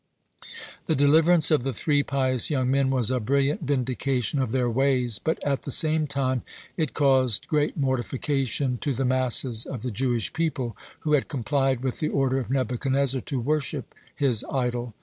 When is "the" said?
0.87-0.95, 1.61-1.73, 5.61-5.71, 8.95-9.05, 9.83-9.91, 11.99-12.09